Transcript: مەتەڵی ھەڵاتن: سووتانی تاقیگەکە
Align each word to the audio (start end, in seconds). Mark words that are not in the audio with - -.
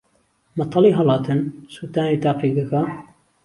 مەتەڵی 0.57 0.95
ھەڵاتن: 0.97 1.39
سووتانی 1.73 2.21
تاقیگەکە 2.23 2.81